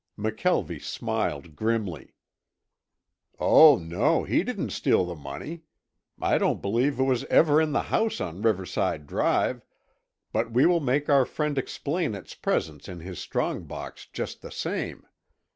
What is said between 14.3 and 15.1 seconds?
the same.